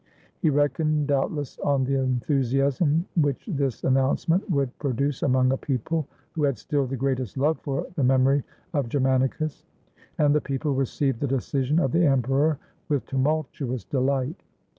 [0.39, 6.07] He reckoned doubtless on the enthusiasm which this announcement would pro duce among a people
[6.31, 8.43] who had still the greatest love for the memory
[8.73, 9.63] of Germanicus.
[10.17, 12.57] And the people received the decision of the emperor
[12.89, 14.41] with tumultuous delight.